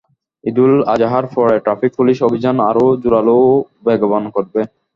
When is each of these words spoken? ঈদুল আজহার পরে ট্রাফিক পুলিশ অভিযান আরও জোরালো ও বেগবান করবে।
ঈদুল 0.43 0.73
আজহার 0.93 1.25
পরে 1.35 1.55
ট্রাফিক 1.65 1.91
পুলিশ 1.97 2.17
অভিযান 2.27 2.55
আরও 2.69 2.85
জোরালো 3.03 3.35
ও 3.45 3.51
বেগবান 3.85 4.23
করবে। 4.35 4.61